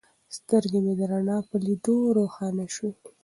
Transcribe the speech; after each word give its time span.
سترګې 0.37 0.79
مې 0.85 0.93
د 0.99 1.01
رڼا 1.11 1.37
په 1.49 1.55
لیدلو 1.65 2.13
روښانه 2.17 2.65
شوې. 2.75 2.91